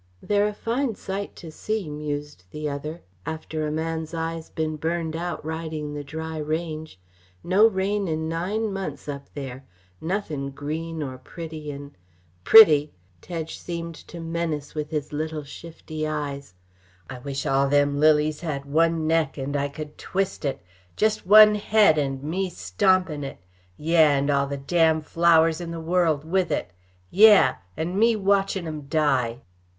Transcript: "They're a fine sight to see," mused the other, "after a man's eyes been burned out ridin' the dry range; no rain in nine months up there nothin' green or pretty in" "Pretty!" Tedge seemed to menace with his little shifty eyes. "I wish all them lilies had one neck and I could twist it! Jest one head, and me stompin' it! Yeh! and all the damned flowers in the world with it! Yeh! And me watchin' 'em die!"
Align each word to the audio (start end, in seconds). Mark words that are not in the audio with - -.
"They're 0.19 0.47
a 0.47 0.53
fine 0.55 0.95
sight 0.95 1.35
to 1.35 1.51
see," 1.51 1.87
mused 1.87 2.45
the 2.49 2.67
other, 2.67 3.03
"after 3.23 3.67
a 3.67 3.71
man's 3.71 4.15
eyes 4.15 4.49
been 4.49 4.75
burned 4.75 5.15
out 5.15 5.45
ridin' 5.45 5.93
the 5.93 6.03
dry 6.03 6.37
range; 6.37 6.99
no 7.43 7.67
rain 7.67 8.07
in 8.07 8.27
nine 8.27 8.73
months 8.73 9.07
up 9.07 9.31
there 9.35 9.63
nothin' 10.01 10.49
green 10.49 11.03
or 11.03 11.19
pretty 11.19 11.69
in" 11.69 11.95
"Pretty!" 12.51 12.91
Tedge 13.21 13.59
seemed 13.59 13.93
to 13.93 14.19
menace 14.19 14.73
with 14.73 14.89
his 14.89 15.13
little 15.13 15.43
shifty 15.43 16.07
eyes. 16.07 16.55
"I 17.07 17.19
wish 17.19 17.45
all 17.45 17.69
them 17.69 17.99
lilies 17.99 18.39
had 18.39 18.65
one 18.65 19.05
neck 19.05 19.37
and 19.37 19.55
I 19.55 19.69
could 19.69 19.99
twist 19.99 20.45
it! 20.45 20.63
Jest 20.95 21.27
one 21.27 21.53
head, 21.53 21.99
and 21.99 22.23
me 22.23 22.49
stompin' 22.49 23.23
it! 23.23 23.37
Yeh! 23.77 24.17
and 24.17 24.31
all 24.31 24.47
the 24.47 24.57
damned 24.57 25.05
flowers 25.05 25.61
in 25.61 25.69
the 25.69 25.79
world 25.79 26.25
with 26.25 26.49
it! 26.49 26.71
Yeh! 27.11 27.53
And 27.77 27.99
me 27.99 28.15
watchin' 28.15 28.65
'em 28.65 28.87
die!" 28.87 29.41